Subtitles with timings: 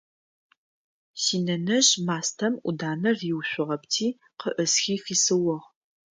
[1.23, 4.07] Синэнэжъ мастэм Ӏуданэр риушъугъэпти,
[4.39, 5.59] къыӀысхи фисыугъ.